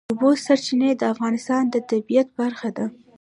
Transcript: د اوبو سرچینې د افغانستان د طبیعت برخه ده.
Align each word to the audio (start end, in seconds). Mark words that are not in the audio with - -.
د 0.05 0.05
اوبو 0.11 0.29
سرچینې 0.45 0.91
د 0.97 1.03
افغانستان 1.13 1.63
د 1.69 1.75
طبیعت 1.89 2.27
برخه 2.39 2.69
ده. 2.77 2.85